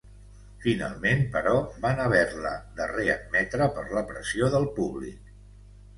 Finalment, 0.61 1.19
però, 1.35 1.53
van 1.83 2.01
haver-la 2.05 2.55
de 2.79 2.89
readmetre 2.95 3.69
per 3.77 3.85
la 3.99 4.07
pressió 4.13 4.51
del 4.57 4.71
públic. 4.81 5.33